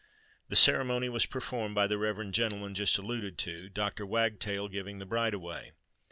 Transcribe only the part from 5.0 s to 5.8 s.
bride away.